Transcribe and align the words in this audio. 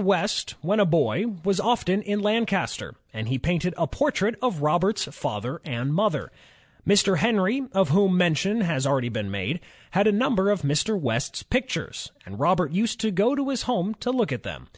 West 0.00 0.54
when 0.60 0.78
a 0.78 0.86
boy 0.86 1.24
was 1.44 1.58
often 1.58 2.02
in 2.02 2.20
Lancaster, 2.22 2.94
and 3.12 3.26
he 3.26 3.36
painted 3.36 3.74
a 3.76 3.88
portrait 3.88 4.36
of 4.40 4.62
Robert's 4.62 5.06
father 5.06 5.60
and 5.64 5.92
mother. 5.92 6.30
Mr. 6.86 7.16
Henry, 7.16 7.64
of 7.72 7.88
whom 7.88 8.16
mention 8.16 8.60
has 8.60 8.84
ROBERT 8.86 8.86
FULTON 8.86 8.92
already 8.92 9.08
been 9.08 9.30
made, 9.32 9.60
had 9.90 10.06
a 10.06 10.12
number 10.12 10.50
of 10.50 10.62
Mr. 10.62 10.96
West's 10.96 11.42
pictures, 11.42 12.12
and 12.24 12.38
Robert 12.38 12.70
used 12.70 13.00
to 13.00 13.10
go 13.10 13.34
to 13.34 13.48
his 13.48 13.62
home 13.62 13.92
to 13.94 14.12
look 14.12 14.30
at 14.30 14.44
them. 14.44 14.68